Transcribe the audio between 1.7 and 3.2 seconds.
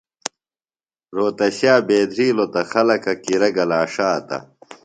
بیدھرِلوۡ تہ خلکہ